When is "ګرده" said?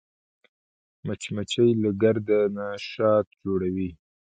2.01-2.39